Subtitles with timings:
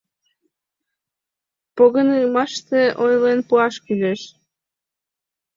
[1.75, 4.21] —Погынымаште ойлен пуаш кӱлеш...